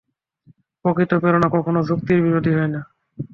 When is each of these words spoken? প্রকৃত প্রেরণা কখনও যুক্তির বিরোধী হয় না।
প্রকৃত 0.85 1.11
প্রেরণা 1.21 1.47
কখনও 1.51 1.87
যুক্তির 1.89 2.19
বিরোধী 2.25 2.51
হয় 2.53 2.71
না। 2.73 2.81